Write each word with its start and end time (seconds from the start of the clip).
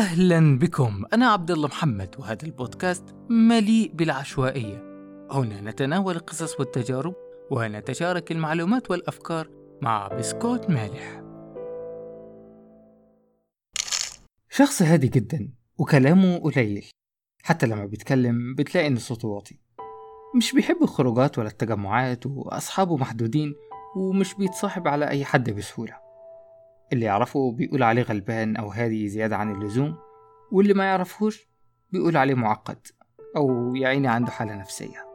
أهلا 0.00 0.58
بكم. 0.58 1.04
أنا 1.12 1.26
عبد 1.26 1.50
الله 1.50 1.68
محمد 1.68 2.14
وهذا 2.18 2.42
البودكاست 2.42 3.04
مليء 3.30 3.92
بالعشوائية. 3.92 4.82
هنا 5.30 5.60
نتناول 5.60 6.16
القصص 6.16 6.60
والتجارب 6.60 7.14
ونتشارك 7.50 8.32
المعلومات 8.32 8.90
والأفكار 8.90 9.48
مع 9.82 10.08
بسكوت 10.08 10.70
مالح. 10.70 11.22
شخص 14.50 14.82
هادي 14.82 15.08
جدا 15.08 15.52
وكلامه 15.78 16.38
قليل. 16.38 16.90
حتى 17.42 17.66
لما 17.66 17.86
بيتكلم 17.86 18.54
بتلاقي 18.54 18.86
إن 18.86 18.96
صوته 18.96 19.28
واطي. 19.28 19.58
مش 20.36 20.52
بيحب 20.54 20.82
الخروجات 20.82 21.38
ولا 21.38 21.48
التجمعات 21.48 22.26
وأصحابه 22.26 22.96
محدودين 22.96 23.54
ومش 23.96 24.34
بيتصاحب 24.34 24.88
على 24.88 25.08
أي 25.08 25.24
حد 25.24 25.50
بسهولة. 25.50 26.09
اللي 26.92 27.06
يعرفه 27.06 27.52
بيقول 27.52 27.82
عليه 27.82 28.02
غلبان 28.02 28.56
أو 28.56 28.68
هادي 28.68 29.08
زيادة 29.08 29.36
عن 29.36 29.54
اللزوم 29.54 29.96
واللي 30.52 30.74
ما 30.74 30.84
يعرفهوش 30.84 31.48
بيقول 31.92 32.16
عليه 32.16 32.34
معقد 32.34 32.86
أو 33.36 33.74
يعيني 33.74 34.08
عنده 34.08 34.30
حالة 34.30 34.54
نفسية. 34.54 35.06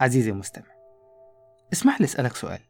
عزيزي 0.00 0.30
المستمع 0.30 0.74
اسمح 1.72 2.00
لي 2.00 2.04
أسألك 2.04 2.36
سؤال. 2.36 2.60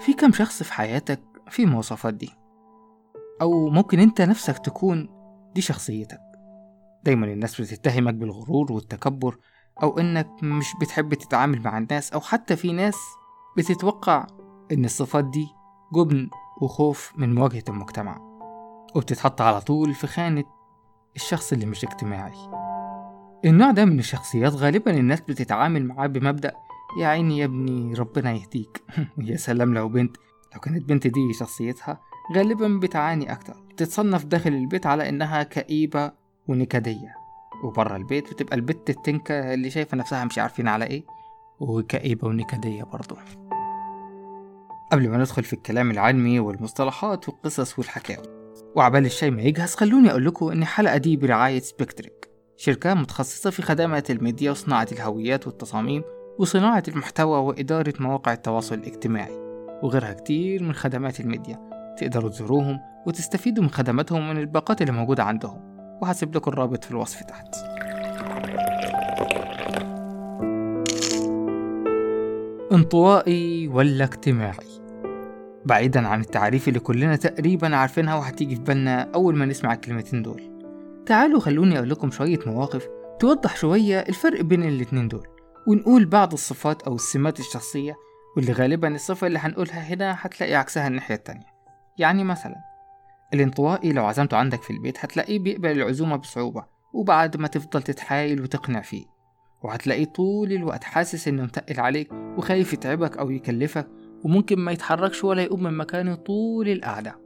في 0.00 0.12
كم 0.12 0.32
شخص 0.32 0.62
في 0.62 0.72
حياتك 0.72 1.20
في 1.50 1.62
المواصفات 1.62 2.14
دي؟ 2.14 2.30
أو 3.42 3.68
ممكن 3.70 4.00
أنت 4.00 4.20
نفسك 4.20 4.58
تكون 4.58 5.08
دي 5.54 5.60
شخصيتك. 5.60 6.20
دايما 7.04 7.26
الناس 7.26 7.60
بتتهمك 7.60 8.14
بالغرور 8.14 8.72
والتكبر 8.72 9.38
أو 9.82 9.98
إنك 9.98 10.42
مش 10.42 10.66
بتحب 10.80 11.14
تتعامل 11.14 11.60
مع 11.62 11.78
الناس 11.78 12.12
أو 12.12 12.20
حتى 12.20 12.56
في 12.56 12.72
ناس 12.72 12.96
بتتوقع 13.56 14.26
إن 14.72 14.84
الصفات 14.84 15.24
دي 15.24 15.46
جبن 15.94 16.28
وخوف 16.60 17.12
من 17.16 17.34
مواجهة 17.34 17.64
المجتمع 17.68 18.18
وبتتحط 18.94 19.40
على 19.40 19.60
طول 19.60 19.94
في 19.94 20.06
خانة 20.06 20.44
الشخص 21.16 21.52
اللي 21.52 21.66
مش 21.66 21.84
اجتماعي. 21.84 22.50
النوع 23.44 23.70
ده 23.70 23.84
من 23.84 23.98
الشخصيات 23.98 24.52
غالبا 24.52 24.90
الناس 24.90 25.20
بتتعامل 25.20 25.84
معاه 25.84 26.06
بمبدأ 26.06 26.52
يا 26.98 27.06
عيني 27.06 27.38
يا 27.38 27.44
ابني 27.44 27.94
ربنا 27.94 28.32
يهديك. 28.32 28.82
يا 29.18 29.36
سلام 29.36 29.74
لو 29.74 29.88
بنت. 29.88 30.16
لو 30.54 30.60
كانت 30.60 30.84
بنت 30.88 31.06
دي 31.06 31.32
شخصيتها 31.32 32.00
غالبا 32.36 32.80
بتعاني 32.82 33.32
أكتر. 33.32 33.54
بتتصنف 33.70 34.24
داخل 34.24 34.50
البيت 34.50 34.86
على 34.86 35.08
إنها 35.08 35.42
كئيبة 35.42 36.12
ونكدية 36.48 37.14
وبره 37.64 37.96
البيت 37.96 38.32
بتبقى 38.32 38.56
البت 38.56 38.90
التنكة 38.90 39.54
اللي 39.54 39.70
شايفة 39.70 39.96
نفسها 39.96 40.24
مش 40.24 40.38
عارفين 40.38 40.68
على 40.68 40.84
إيه 40.84 41.04
وكئيبة 41.60 42.28
ونكدية 42.28 42.82
برضه. 42.82 43.16
قبل 44.94 45.08
ما 45.08 45.16
ندخل 45.16 45.42
في 45.44 45.52
الكلام 45.52 45.90
العلمي 45.90 46.40
والمصطلحات 46.40 47.28
والقصص 47.28 47.78
والحكاوي. 47.78 48.26
وعبال 48.76 49.06
الشاي 49.06 49.30
ما 49.30 49.42
يجهز 49.42 49.74
خلوني 49.74 50.10
أقول 50.10 50.24
لكم 50.24 50.48
إن 50.48 50.62
الحلقة 50.62 50.96
دي 50.96 51.16
برعاية 51.16 51.60
سبكتريك 51.60 52.30
شركة 52.56 52.94
متخصصة 52.94 53.50
في 53.50 53.62
خدمات 53.62 54.10
الميديا 54.10 54.50
وصناعة 54.50 54.88
الهويات 54.92 55.46
والتصاميم 55.46 56.02
وصناعة 56.38 56.82
المحتوى 56.88 57.38
وإدارة 57.38 57.94
مواقع 58.00 58.32
التواصل 58.32 58.74
الاجتماعي 58.74 59.38
وغيرها 59.82 60.12
كتير 60.12 60.62
من 60.62 60.72
خدمات 60.72 61.20
الميديا. 61.20 61.70
تقدروا 61.98 62.30
تزوروهم 62.30 62.80
وتستفيدوا 63.06 63.62
من 63.64 63.70
خدماتهم 63.70 64.30
من 64.30 64.38
الباقات 64.38 64.80
اللي 64.82 64.92
موجودة 64.92 65.22
عندهم. 65.24 65.60
وهسيب 66.02 66.36
لكم 66.36 66.50
الرابط 66.50 66.84
في 66.84 66.90
الوصف 66.90 67.22
تحت. 67.22 67.54
انطوائي 72.72 73.68
ولا 73.68 74.04
اجتماعي. 74.04 74.73
بعيدا 75.66 76.08
عن 76.08 76.20
التعريف 76.20 76.68
اللي 76.68 76.80
كلنا 76.80 77.16
تقريبا 77.16 77.76
عارفينها 77.76 78.14
وهتيجي 78.14 78.56
في 78.56 78.62
بالنا 78.62 79.10
أول 79.14 79.36
ما 79.36 79.46
نسمع 79.46 79.72
الكلمتين 79.72 80.22
دول. 80.22 80.42
تعالوا 81.06 81.40
خلوني 81.40 81.78
أقول 81.78 81.90
لكم 81.90 82.10
شوية 82.10 82.38
مواقف 82.46 82.88
توضح 83.18 83.56
شوية 83.56 84.00
الفرق 84.00 84.40
بين 84.40 84.62
الاتنين 84.62 85.08
دول 85.08 85.26
ونقول 85.66 86.06
بعض 86.06 86.32
الصفات 86.32 86.82
أو 86.82 86.94
السمات 86.94 87.40
الشخصية 87.40 87.94
واللي 88.36 88.52
غالبا 88.52 88.94
الصفة 88.94 89.26
اللي 89.26 89.38
هنقولها 89.38 89.80
هنا 89.80 90.16
هتلاقي 90.20 90.54
عكسها 90.54 90.88
الناحية 90.88 91.14
التانية. 91.14 91.46
يعني 91.98 92.24
مثلا 92.24 92.54
الانطوائي 93.34 93.92
لو 93.92 94.04
عزمته 94.06 94.36
عندك 94.36 94.62
في 94.62 94.72
البيت 94.72 94.98
هتلاقيه 95.04 95.38
بيقبل 95.38 95.70
العزومة 95.70 96.16
بصعوبة 96.16 96.64
وبعد 96.94 97.36
ما 97.36 97.48
تفضل 97.48 97.82
تتحايل 97.82 98.42
وتقنع 98.42 98.80
فيه. 98.80 99.04
وهتلاقيه 99.62 100.04
طول 100.04 100.52
الوقت 100.52 100.84
حاسس 100.84 101.28
إنه 101.28 101.42
متقل 101.42 101.80
عليك 101.80 102.12
وخايف 102.12 102.72
يتعبك 102.72 103.18
أو 103.18 103.30
يكلفك 103.30 103.86
وممكن 104.24 104.58
ما 104.58 104.72
يتحركش 104.72 105.24
ولا 105.24 105.42
يقوم 105.42 105.62
من 105.62 105.76
مكانه 105.76 106.14
طول 106.14 106.68
القعدة. 106.68 107.18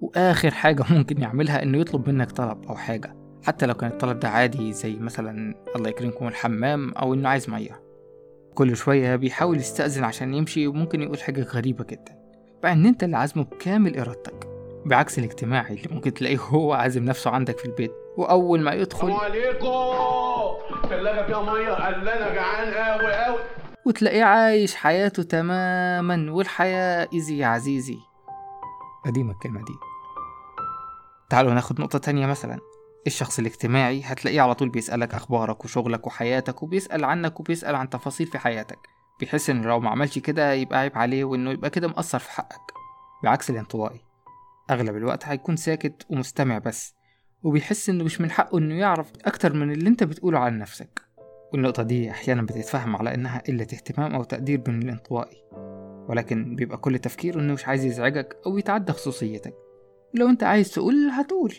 وآخر 0.00 0.50
حاجة 0.50 0.84
ممكن 0.94 1.22
يعملها 1.22 1.62
إنه 1.62 1.78
يطلب 1.78 2.08
منك 2.08 2.32
طلب 2.32 2.64
أو 2.68 2.76
حاجة. 2.76 3.16
حتى 3.42 3.66
لو 3.66 3.74
كان 3.74 3.90
الطلب 3.90 4.20
ده 4.20 4.28
عادي 4.28 4.72
زي 4.72 4.96
مثلا 4.96 5.54
الله 5.76 5.88
يكرمكم 5.88 6.28
الحمام 6.28 6.92
أو 6.92 7.14
إنه 7.14 7.28
عايز 7.28 7.50
مية. 7.50 7.82
كل 8.54 8.76
شوية 8.76 9.16
بيحاول 9.16 9.56
يستأذن 9.56 10.04
عشان 10.04 10.34
يمشي 10.34 10.66
وممكن 10.66 11.02
يقول 11.02 11.18
حاجة 11.18 11.42
غريبة 11.42 11.84
جدا. 11.84 12.18
مع 12.64 12.72
إن 12.72 12.86
أنت 12.86 13.04
اللي 13.04 13.16
عازمه 13.16 13.44
بكامل 13.44 13.98
إرادتك. 13.98 14.48
بعكس 14.86 15.18
الاجتماعي 15.18 15.74
اللي 15.74 15.94
ممكن 15.94 16.14
تلاقيه 16.14 16.38
هو 16.38 16.72
عازم 16.72 17.04
نفسه 17.04 17.30
عندك 17.30 17.58
في 17.58 17.64
البيت. 17.64 17.92
وأول 18.16 18.60
ما 18.60 18.72
يدخل 18.72 19.10
عليكم. 19.10 19.66
الثلاجة 20.84 21.26
فيها 21.26 21.42
مية. 21.42 21.70
قال 21.70 22.08
أنا 22.08 22.34
جعان 22.34 22.74
قوي 22.74 23.12
قوي 23.14 23.38
وتلاقيه 23.88 24.24
عايش 24.24 24.74
حياته 24.74 25.22
تماما 25.22 26.32
والحياة 26.32 27.08
ايزي 27.12 27.38
يا 27.38 27.46
عزيزي. 27.46 27.98
قديمة 29.04 29.32
الكلمة 29.32 29.64
دي. 29.64 29.72
تعالوا 31.30 31.54
ناخد 31.54 31.80
نقطة 31.80 31.98
تانية 31.98 32.26
مثلا. 32.26 32.58
الشخص 33.06 33.38
الاجتماعي 33.38 34.02
هتلاقيه 34.04 34.40
على 34.40 34.54
طول 34.54 34.68
بيسألك 34.68 35.14
أخبارك 35.14 35.64
وشغلك 35.64 36.06
وحياتك 36.06 36.62
وبيسأل 36.62 37.04
عنك 37.04 37.40
وبيسأل 37.40 37.74
عن 37.74 37.90
تفاصيل 37.90 38.26
في 38.26 38.38
حياتك. 38.38 38.78
بيحس 39.20 39.50
إن 39.50 39.62
لو 39.62 39.80
ما 39.80 39.90
عملش 39.90 40.18
كده 40.18 40.52
يبقى 40.52 40.78
عيب 40.78 40.98
عليه 40.98 41.24
وإنه 41.24 41.50
يبقى 41.50 41.70
كده 41.70 41.88
مقصر 41.88 42.18
في 42.18 42.30
حقك. 42.30 42.72
بعكس 43.24 43.50
الانطوائي. 43.50 44.00
أغلب 44.70 44.96
الوقت 44.96 45.26
هيكون 45.26 45.56
ساكت 45.56 46.06
ومستمع 46.10 46.58
بس 46.58 46.94
وبيحس 47.42 47.88
إنه 47.88 48.04
مش 48.04 48.20
من 48.20 48.30
حقه 48.30 48.58
إنه 48.58 48.74
يعرف 48.74 49.12
أكتر 49.24 49.52
من 49.52 49.72
اللي 49.72 49.88
أنت 49.88 50.04
بتقوله 50.04 50.38
عن 50.38 50.58
نفسك. 50.58 51.07
والنقطة 51.52 51.82
دي 51.82 52.10
أحيانا 52.10 52.42
بتتفهم 52.42 52.96
على 52.96 53.14
إنها 53.14 53.38
قلة 53.38 53.62
اهتمام 53.62 54.14
أو 54.14 54.24
تقدير 54.24 54.62
من 54.68 54.82
الانطوائي 54.82 55.42
ولكن 56.08 56.56
بيبقى 56.56 56.78
كل 56.78 56.98
تفكيره 56.98 57.40
إنه 57.40 57.52
مش 57.52 57.68
عايز 57.68 57.84
يزعجك 57.84 58.36
أو 58.46 58.58
يتعدى 58.58 58.92
خصوصيتك. 58.92 59.54
لو 60.14 60.28
أنت 60.28 60.42
عايز 60.42 60.70
تقول 60.70 60.94
هتقول. 60.94 61.54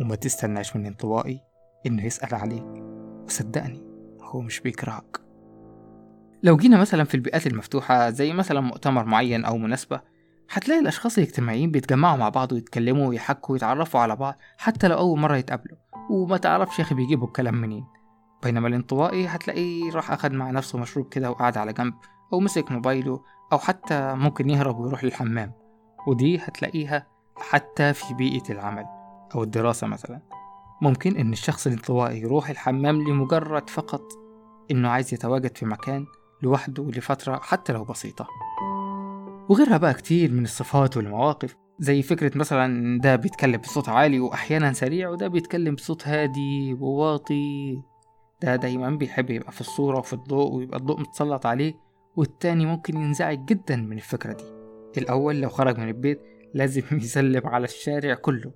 وما 0.00 0.14
تستناش 0.14 0.76
من 0.76 0.82
الانطوائي 0.82 1.40
إنه 1.86 2.06
يسأل 2.06 2.34
عليك. 2.34 2.66
وصدقني 3.26 3.82
هو 4.20 4.40
مش 4.40 4.60
بيكرهك. 4.60 5.20
لو 6.42 6.56
جينا 6.56 6.78
مثلا 6.78 7.04
في 7.04 7.14
البيئات 7.14 7.46
المفتوحة 7.46 8.10
زي 8.10 8.32
مثلا 8.32 8.60
مؤتمر 8.60 9.04
معين 9.04 9.44
أو 9.44 9.58
مناسبة 9.58 10.00
هتلاقي 10.50 10.80
الأشخاص 10.80 11.18
الاجتماعيين 11.18 11.70
بيتجمعوا 11.70 12.16
مع 12.16 12.28
بعض 12.28 12.52
ويتكلموا 12.52 13.08
ويحكوا 13.08 13.52
ويتعرفوا 13.52 14.00
على 14.00 14.16
بعض 14.16 14.34
حتى 14.58 14.88
لو 14.88 14.98
أول 14.98 15.18
مرة 15.18 15.36
يتقابلوا. 15.36 15.78
وما 16.10 16.36
تعرفش 16.36 16.78
يا 16.78 16.84
أخي 16.84 16.94
بيجيبوا 16.94 17.26
الكلام 17.26 17.54
منين. 17.60 17.84
بينما 18.42 18.68
الانطوائي 18.68 19.26
هتلاقيه 19.26 19.92
راح 19.92 20.10
أخد 20.10 20.32
مع 20.32 20.50
نفسه 20.50 20.78
مشروب 20.78 21.08
كده 21.08 21.30
وقعد 21.30 21.56
على 21.58 21.72
جنب 21.72 21.94
أو 22.32 22.40
مسك 22.40 22.72
موبايله 22.72 23.20
أو 23.52 23.58
حتى 23.58 24.14
ممكن 24.14 24.50
يهرب 24.50 24.78
ويروح 24.78 25.04
للحمام. 25.04 25.52
ودي 26.06 26.38
هتلاقيها 26.38 27.06
حتى 27.36 27.92
في 27.92 28.14
بيئة 28.14 28.52
العمل 28.52 28.84
أو 29.34 29.42
الدراسة 29.42 29.86
مثلا. 29.86 30.20
ممكن 30.82 31.16
إن 31.16 31.32
الشخص 31.32 31.66
الانطوائي 31.66 32.20
يروح 32.20 32.48
الحمام 32.50 33.02
لمجرد 33.08 33.70
فقط 33.70 34.02
إنه 34.70 34.88
عايز 34.88 35.14
يتواجد 35.14 35.56
في 35.56 35.66
مكان 35.66 36.06
لوحده 36.42 36.84
لفترة 36.84 37.36
حتى 37.42 37.72
لو 37.72 37.84
بسيطة. 37.84 38.26
وغيرها 39.48 39.76
بقى 39.76 39.94
كتير 39.94 40.32
من 40.32 40.44
الصفات 40.44 40.96
والمواقف 40.96 41.56
زي 41.78 42.02
فكرة 42.02 42.38
مثلا 42.38 43.00
ده 43.00 43.16
بيتكلم 43.16 43.56
بصوت 43.60 43.88
عالي 43.88 44.20
وأحيانا 44.20 44.72
سريع 44.72 45.08
وده 45.08 45.28
بيتكلم 45.28 45.74
بصوت 45.74 46.08
هادي 46.08 46.74
وواطي. 46.80 47.82
ده 48.42 48.56
دايما 48.56 48.90
بيحب 48.90 49.30
يبقى 49.30 49.52
في 49.52 49.60
الصورة 49.60 49.98
وفي 49.98 50.12
الضوء 50.12 50.54
ويبقى 50.54 50.78
الضوء 50.78 51.00
متسلط 51.00 51.46
عليه 51.46 51.74
والتاني 52.16 52.66
ممكن 52.66 52.96
ينزعج 52.96 53.44
جدا 53.44 53.76
من 53.76 53.96
الفكرة 53.96 54.32
دي. 54.32 54.44
الأول 54.98 55.40
لو 55.40 55.48
خرج 55.48 55.78
من 55.78 55.88
البيت 55.88 56.20
لازم 56.54 56.82
يسلم 56.96 57.46
على 57.46 57.64
الشارع 57.64 58.14
كله 58.14 58.52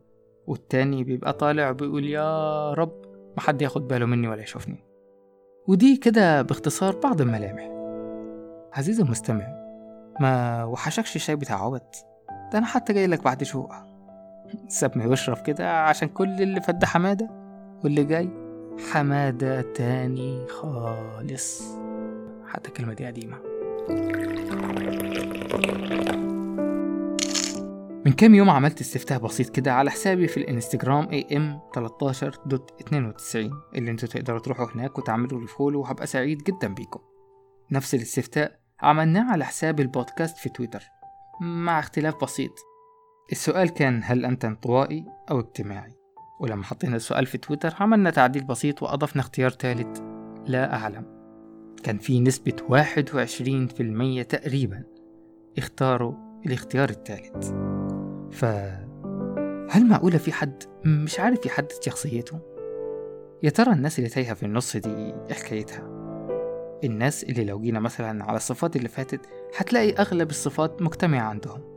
والتاني 0.47 1.05
بيبقى 1.05 1.33
طالع 1.33 1.73
بيقول 1.73 2.05
يا 2.05 2.73
رب 2.73 3.03
محد 3.37 3.63
ياخد 3.63 3.89
باله 3.89 4.07
مني 4.07 4.29
ولا 4.29 4.43
يشوفني. 4.43 4.85
ودي 5.69 5.97
كده 5.97 6.43
باختصار 6.43 6.97
بعض 6.97 7.21
الملامح. 7.21 7.71
عزيزي 8.73 9.03
المستمع 9.03 9.61
ما 10.21 10.65
وحشكش 10.65 11.17
الشاي 11.17 11.37
بتاع 11.37 11.65
عبد 11.65 11.83
ده 12.53 12.59
أنا 12.59 12.67
حتى 12.67 12.93
جاي 12.93 13.07
لك 13.07 13.25
بعد 13.25 13.43
شوق 13.43 13.73
سابني 14.69 15.07
واشرب 15.07 15.37
كده 15.37 15.83
عشان 15.83 16.09
كل 16.09 16.43
اللي 16.43 16.61
فات 16.61 16.75
ده 16.75 16.87
حمادة 16.87 17.31
واللي 17.85 18.05
جاي 18.05 18.50
حماده 18.81 19.61
تاني 19.63 20.47
خالص. 20.47 21.63
حتى 22.47 22.69
الكلمة 22.69 22.95
دي 22.95 23.07
قديمة. 23.07 23.37
من 28.07 28.13
كام 28.13 28.35
يوم 28.35 28.51
عملت 28.51 28.81
استفتاء 28.81 29.19
بسيط 29.19 29.51
كده 29.51 29.73
على 29.73 29.91
حسابي 29.91 30.29
في 30.29 30.37
الانستجرام 30.37 31.09
am13.92 31.09 31.13
اللي 33.75 33.91
أنتوا 33.91 34.09
تقدروا 34.09 34.39
تروحوا 34.39 34.67
هناك 34.75 34.99
وتعملوا 34.99 35.41
لي 35.41 35.47
فولو 35.47 35.81
وهبقى 35.81 36.07
سعيد 36.07 36.39
جدا 36.39 36.75
بيكم. 36.75 37.01
نفس 37.73 37.95
الاستفتاء 37.95 38.61
عملناه 38.81 39.33
على 39.33 39.45
حساب 39.45 39.81
البودكاست 39.81 40.39
في 40.39 40.49
تويتر 40.49 40.83
مع 41.41 41.79
اختلاف 41.79 42.15
بسيط. 42.23 42.53
السؤال 43.33 43.69
كان 43.69 44.01
هل 44.05 44.25
أنت 44.25 44.45
انطوائي 44.45 45.05
أو 45.31 45.41
اجتماعي؟ 45.41 46.00
ولما 46.41 46.65
حطينا 46.65 46.97
السؤال 46.97 47.27
في 47.27 47.39
تويتر 47.39 47.75
عملنا 47.81 48.11
تعديل 48.11 48.45
بسيط 48.45 48.83
وأضفنا 48.83 49.23
اختيار 49.23 49.51
ثالث 49.51 50.01
لا 50.47 50.75
أعلم 50.75 51.05
كان 51.83 51.99
في 51.99 52.21
نسبة 52.21 52.53
21% 54.23 54.27
تقريبا 54.27 54.83
اختاروا 55.59 56.15
الاختيار 56.47 56.91
الثالث 56.91 57.51
ف 58.33 58.45
هل 59.71 59.87
معقولة 59.89 60.19
في 60.19 60.33
حد 60.33 60.63
مش 60.85 61.21
عارف 61.21 61.47
يحدد 61.47 61.73
شخصيته؟ 61.81 62.39
يا 63.43 63.51
ترى 63.51 63.73
الناس 63.73 63.99
اللي 63.99 64.11
تايهة 64.11 64.35
في 64.35 64.43
النص 64.43 64.77
دي 64.77 64.91
إيه 64.91 65.35
حكايتها؟ 65.35 66.01
الناس 66.85 67.25
اللي 67.25 67.45
لو 67.45 67.61
جينا 67.61 67.81
مثلا 67.81 68.25
على 68.25 68.37
الصفات 68.37 68.77
اللي 68.77 68.89
فاتت 68.89 69.21
هتلاقي 69.57 69.93
أغلب 69.93 70.31
الصفات 70.31 70.83
مجتمعة 70.83 71.29
عندهم 71.29 71.70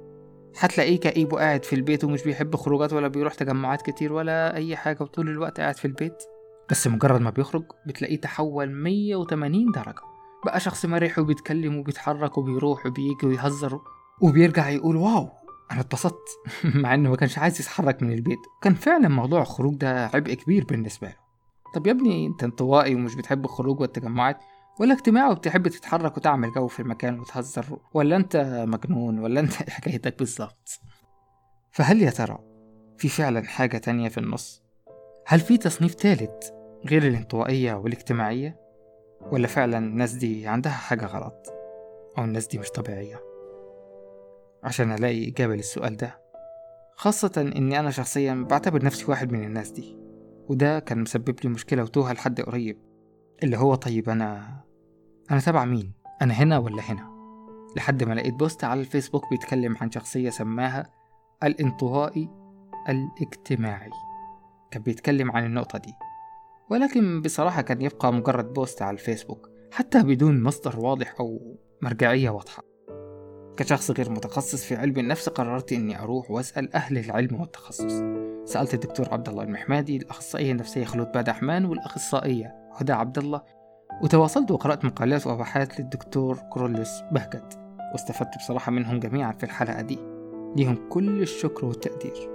هتلاقيه 0.59 0.99
كئيب 0.99 1.33
وقاعد 1.33 1.65
في 1.65 1.75
البيت 1.75 2.03
ومش 2.03 2.23
بيحب 2.23 2.55
خروجات 2.55 2.93
ولا 2.93 3.07
بيروح 3.07 3.33
تجمعات 3.33 3.81
كتير 3.81 4.13
ولا 4.13 4.55
أي 4.55 4.75
حاجة 4.75 5.03
وطول 5.03 5.29
الوقت 5.29 5.59
قاعد 5.59 5.75
في 5.77 5.85
البيت. 5.85 6.23
بس 6.69 6.87
مجرد 6.87 7.21
ما 7.21 7.29
بيخرج 7.29 7.63
بتلاقيه 7.87 8.21
تحول 8.21 8.71
180 8.71 9.71
درجة. 9.71 10.01
بقى 10.45 10.59
شخص 10.59 10.85
مرح 10.85 11.19
وبيتكلم 11.19 11.77
وبيتحرك 11.77 12.37
وبيروح 12.37 12.85
وبيجي 12.85 13.25
ويهزر 13.27 13.79
وبيرجع 14.21 14.69
يقول 14.69 14.95
واو 14.95 15.29
أنا 15.71 15.79
اتبسطت. 15.79 16.27
مع 16.75 16.93
إنه 16.93 17.09
ما 17.09 17.15
كانش 17.15 17.37
عايز 17.37 17.59
يتحرك 17.61 18.03
من 18.03 18.11
البيت. 18.11 18.39
كان 18.61 18.73
فعلا 18.73 19.07
موضوع 19.07 19.41
الخروج 19.41 19.75
ده 19.75 20.05
عبء 20.05 20.33
كبير 20.33 20.65
بالنسبة 20.65 21.07
له. 21.07 21.15
طب 21.75 21.87
يا 21.87 21.91
ابني 21.91 22.27
أنت 22.27 22.43
انطوائي 22.43 22.95
ومش 22.95 23.15
بتحب 23.15 23.45
الخروج 23.45 23.79
والتجمعات. 23.79 24.37
ولا 24.79 24.93
اجتماعي 24.93 25.31
وبتحب 25.31 25.67
تتحرك 25.67 26.17
وتعمل 26.17 26.51
جو 26.51 26.67
في 26.67 26.79
المكان 26.79 27.19
وتهزر 27.19 27.79
ولا 27.93 28.15
أنت 28.15 28.63
مجنون 28.67 29.19
ولا 29.19 29.39
أنت 29.39 29.53
حكايتك 29.69 30.19
بالظبط؟ 30.19 30.79
فهل 31.71 32.01
يا 32.01 32.09
ترى 32.09 32.39
في 32.97 33.09
فعلا 33.09 33.43
حاجة 33.43 33.77
تانية 33.77 34.09
في 34.09 34.17
النص؟ 34.17 34.63
هل 35.27 35.39
في 35.39 35.57
تصنيف 35.57 35.95
تالت 35.95 36.53
غير 36.85 37.07
الانطوائية 37.07 37.73
والاجتماعية؟ 37.73 38.59
ولا 39.31 39.47
فعلا 39.47 39.77
الناس 39.77 40.13
دي 40.13 40.47
عندها 40.47 40.71
حاجة 40.71 41.05
غلط 41.05 41.53
أو 42.17 42.23
الناس 42.23 42.47
دي 42.47 42.57
مش 42.57 42.69
طبيعية؟ 42.69 43.21
عشان 44.63 44.91
ألاقي 44.91 45.29
إجابة 45.29 45.55
للسؤال 45.55 45.97
ده. 45.97 46.19
خاصة 46.95 47.31
إني 47.55 47.79
أنا 47.79 47.91
شخصيا 47.91 48.45
بعتبر 48.49 48.85
نفسي 48.85 49.05
واحد 49.07 49.31
من 49.31 49.43
الناس 49.43 49.69
دي 49.69 49.97
وده 50.49 50.79
كان 50.79 51.01
مسبب 51.01 51.35
لي 51.43 51.49
مشكلة 51.49 51.83
وتوهة 51.83 52.13
لحد 52.13 52.41
قريب. 52.41 52.92
اللي 53.43 53.57
هو 53.57 53.75
طيب 53.75 54.09
أنا 54.09 54.59
أنا 55.31 55.39
تبع 55.39 55.65
مين؟ 55.65 55.93
أنا 56.21 56.33
هنا 56.33 56.57
ولا 56.57 56.81
هنا؟ 56.81 57.13
لحد 57.75 58.03
ما 58.03 58.13
لقيت 58.13 58.33
بوست 58.33 58.63
على 58.63 58.79
الفيسبوك 58.79 59.29
بيتكلم 59.29 59.77
عن 59.81 59.91
شخصية 59.91 60.29
سماها 60.29 60.89
الانطوائي 61.43 62.29
الاجتماعي 62.89 63.89
كان 64.71 64.81
بيتكلم 64.83 65.31
عن 65.31 65.45
النقطة 65.45 65.79
دي 65.79 65.93
ولكن 66.69 67.21
بصراحة 67.21 67.61
كان 67.61 67.81
يبقى 67.81 68.13
مجرد 68.13 68.53
بوست 68.53 68.81
على 68.81 68.93
الفيسبوك 68.93 69.49
حتى 69.71 70.03
بدون 70.03 70.43
مصدر 70.43 70.79
واضح 70.79 71.15
أو 71.19 71.57
مرجعية 71.81 72.29
واضحة 72.29 72.63
كشخص 73.57 73.91
غير 73.91 74.09
متخصص 74.09 74.63
في 74.63 74.75
علم 74.75 74.99
النفس 74.99 75.29
قررت 75.29 75.73
إني 75.73 75.99
أروح 75.99 76.31
وأسأل 76.31 76.73
أهل 76.73 76.97
العلم 76.97 77.41
والتخصص 77.41 77.93
سألت 78.45 78.73
الدكتور 78.73 79.09
عبد 79.11 79.29
الله 79.29 79.43
المحمادي 79.43 79.97
الأخصائية 79.97 80.51
النفسية 80.51 80.85
خلود 80.85 81.11
بادحمان 81.11 81.65
والأخصائية 81.65 82.62
هدى 82.75 82.93
عبد 82.93 83.17
الله 83.17 83.41
وتواصلت 84.03 84.51
وقرأت 84.51 84.85
مقالات 84.85 85.27
وأبحاث 85.27 85.79
للدكتور 85.79 86.37
كرولوس 86.53 87.01
بهجت 87.11 87.59
واستفدت 87.91 88.37
بصراحة 88.37 88.71
منهم 88.71 88.99
جميعا 88.99 89.31
في 89.31 89.43
الحلقة 89.43 89.81
دي. 89.81 89.99
ليهم 90.55 90.89
كل 90.89 91.21
الشكر 91.21 91.65
والتقدير. 91.65 92.29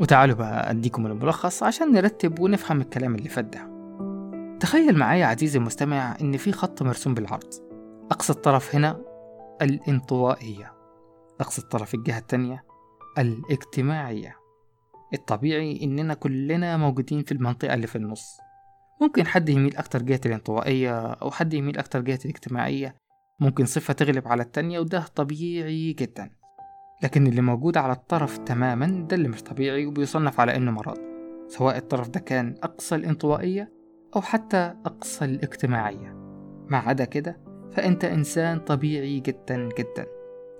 وتعالوا 0.00 0.36
بقى 0.36 0.70
أديكم 0.70 1.06
الملخص 1.06 1.62
عشان 1.62 1.92
نرتب 1.92 2.38
ونفهم 2.38 2.80
الكلام 2.80 3.14
اللي 3.14 3.28
فات 3.28 3.44
ده 3.44 3.74
تخيل 4.60 4.98
معايا 4.98 5.26
عزيزي 5.26 5.58
المستمع 5.58 6.16
إن 6.20 6.36
في 6.36 6.52
خط 6.52 6.82
مرسوم 6.82 7.14
بالعرض. 7.14 7.54
أقصى 8.10 8.32
الطرف 8.32 8.74
هنا 8.74 9.00
الانطوائية. 9.62 10.72
أقصى 11.40 11.62
الطرف 11.62 11.94
الجهة 11.94 12.18
التانية 12.18 12.64
الاجتماعية. 13.18 14.36
الطبيعي 15.14 15.84
إننا 15.84 16.14
كلنا 16.14 16.76
موجودين 16.76 17.22
في 17.22 17.32
المنطقة 17.32 17.74
اللي 17.74 17.86
في 17.86 17.96
النص. 17.96 18.38
ممكن 19.00 19.26
حد 19.26 19.48
يميل 19.48 19.76
أكتر 19.76 20.02
جهة 20.02 20.20
الانطوائية 20.26 21.00
أو 21.00 21.30
حد 21.30 21.54
يميل 21.54 21.78
أكتر 21.78 22.00
جهة 22.00 22.18
الاجتماعية. 22.24 22.94
ممكن 23.40 23.64
صفة 23.66 23.94
تغلب 23.94 24.28
على 24.28 24.42
التانية 24.42 24.78
وده 24.78 25.04
طبيعي 25.14 25.92
جدا. 25.92 26.30
لكن 27.02 27.26
اللي 27.26 27.40
موجود 27.40 27.76
على 27.76 27.92
الطرف 27.92 28.38
تماما 28.38 29.06
ده 29.08 29.16
اللي 29.16 29.28
مش 29.28 29.42
طبيعي 29.42 29.86
وبيصنف 29.86 30.40
على 30.40 30.56
إنه 30.56 30.70
مرض. 30.70 30.98
سواء 31.48 31.76
الطرف 31.76 32.08
ده 32.08 32.20
كان 32.20 32.54
أقصى 32.62 32.94
الانطوائية 32.94 33.72
أو 34.16 34.20
حتى 34.20 34.74
أقصى 34.86 35.24
الاجتماعية. 35.24 36.14
ما 36.70 36.78
عدا 36.78 37.04
كده 37.04 37.40
فأنت 37.72 38.04
إنسان 38.04 38.58
طبيعي 38.58 39.20
جدا 39.20 39.68
جدا. 39.78 40.06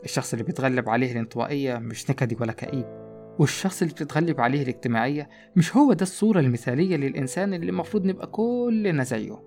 الشخص 0.04 0.32
اللي 0.32 0.44
بيتغلب 0.44 0.88
عليه 0.88 1.12
الانطوائية 1.12 1.78
مش 1.78 2.10
نكدي 2.10 2.36
ولا 2.40 2.52
كئيب. 2.52 3.03
والشخص 3.38 3.82
اللي 3.82 3.94
بتتغلب 3.94 4.40
عليه 4.40 4.62
الاجتماعية 4.62 5.28
مش 5.56 5.76
هو 5.76 5.92
ده 5.92 6.02
الصورة 6.02 6.40
المثالية 6.40 6.96
للإنسان 6.96 7.54
اللي 7.54 7.70
المفروض 7.70 8.04
نبقى 8.04 8.26
كلنا 8.26 9.04
زيه. 9.04 9.42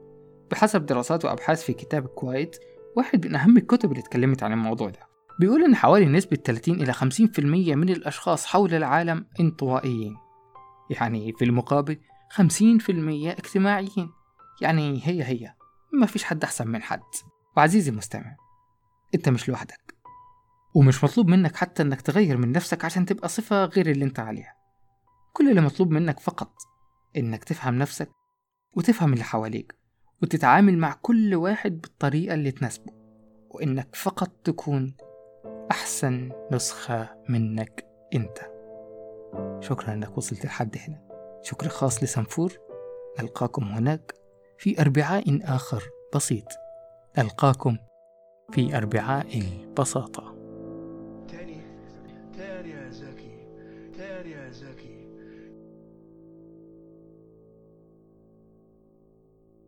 بحسب 0.51 0.85
دراسات 0.85 1.25
وأبحاث 1.25 1.63
في 1.63 1.73
كتاب 1.73 2.05
كويت 2.07 2.57
واحد 2.97 3.27
من 3.27 3.35
أهم 3.35 3.57
الكتب 3.57 3.91
اللي 3.91 4.01
اتكلمت 4.01 4.43
عن 4.43 4.53
الموضوع 4.53 4.89
ده. 4.89 4.99
بيقول 5.39 5.63
إن 5.63 5.75
حوالي 5.75 6.05
نسبة 6.05 6.37
30 6.37 6.75
إلى 6.81 6.93
50% 6.93 7.39
من 7.75 7.89
الأشخاص 7.89 8.45
حول 8.45 8.73
العالم 8.73 9.25
انطوائيين. 9.39 10.15
يعني 10.89 11.33
في 11.33 11.45
المقابل 11.45 11.97
50% 12.31 12.39
اجتماعيين. 13.39 14.09
يعني 14.61 15.01
هي 15.03 15.23
هي 15.23 15.53
ما 15.93 16.05
فيش 16.05 16.23
حد 16.23 16.43
أحسن 16.43 16.67
من 16.67 16.81
حد. 16.81 17.01
وعزيزي 17.57 17.91
المستمع 17.91 18.35
أنت 19.15 19.29
مش 19.29 19.49
لوحدك. 19.49 19.96
ومش 20.73 21.03
مطلوب 21.03 21.27
منك 21.27 21.55
حتى 21.55 21.83
إنك 21.83 22.01
تغير 22.01 22.37
من 22.37 22.51
نفسك 22.51 22.85
عشان 22.85 23.05
تبقى 23.05 23.29
صفة 23.29 23.65
غير 23.65 23.91
اللي 23.91 24.05
أنت 24.05 24.19
عليها. 24.19 24.55
كل 25.33 25.49
اللي 25.49 25.61
مطلوب 25.61 25.91
منك 25.91 26.19
فقط 26.19 26.53
إنك 27.17 27.43
تفهم 27.43 27.77
نفسك 27.77 28.09
وتفهم 28.75 29.13
اللي 29.13 29.23
حواليك 29.23 29.75
وتتعامل 30.23 30.77
مع 30.77 30.93
كل 31.01 31.35
واحد 31.35 31.81
بالطريقة 31.81 32.33
اللي 32.33 32.51
تناسبه 32.51 32.93
وإنك 33.49 33.95
فقط 33.95 34.31
تكون 34.43 34.95
أحسن 35.71 36.31
نسخة 36.51 37.09
منك 37.29 37.85
أنت. 38.15 38.37
شكرا 39.59 39.93
إنك 39.93 40.17
وصلت 40.17 40.45
لحد 40.45 40.77
هنا. 40.77 41.01
شكر 41.41 41.67
خاص 41.67 42.03
لسنفور. 42.03 42.53
ألقاكم 43.19 43.63
هناك 43.63 44.13
في 44.57 44.81
أربعاء 44.81 45.39
آخر 45.43 45.83
بسيط. 46.15 46.45
ألقاكم 47.17 47.77
في 48.51 48.77
أربعاء 48.77 49.39
البساطة 49.39 50.36